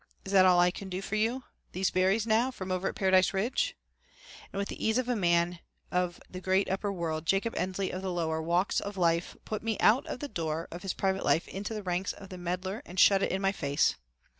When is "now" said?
2.25-2.49